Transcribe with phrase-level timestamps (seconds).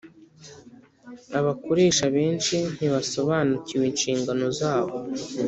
[1.39, 4.95] Abakoresha benshi ntibasobanukiwe inshingano zabo